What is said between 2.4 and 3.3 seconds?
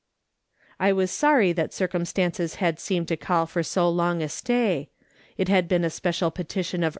had seemed to